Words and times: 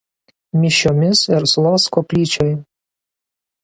Mišiomis 0.61 1.21
Erslos 1.41 1.87
koplyčioje. 1.99 2.61